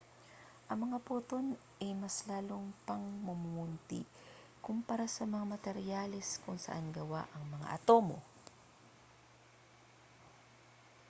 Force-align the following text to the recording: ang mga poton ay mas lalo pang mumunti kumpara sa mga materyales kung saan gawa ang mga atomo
ang 0.69 0.79
mga 0.89 0.97
poton 1.07 1.45
ay 1.83 1.91
mas 2.01 2.17
lalo 2.29 2.57
pang 2.89 3.05
mumunti 3.27 4.01
kumpara 4.65 5.05
sa 5.15 5.23
mga 5.33 5.45
materyales 5.53 6.27
kung 6.43 6.57
saan 6.65 6.87
gawa 6.97 7.21
ang 7.37 7.45
mga 7.55 7.67
atomo 7.77 8.17